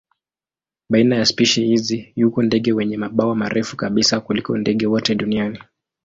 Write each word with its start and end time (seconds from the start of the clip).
Baina 0.89 1.15
ya 1.15 1.25
spishi 1.25 1.65
hizi 1.65 2.13
yuko 2.15 2.43
ndege 2.43 2.73
wenye 2.73 2.97
mabawa 2.97 3.35
marefu 3.35 3.77
kabisa 3.77 4.19
kuliko 4.19 4.57
ndege 4.57 4.87
wote 4.87 5.15
duniani. 5.15 5.59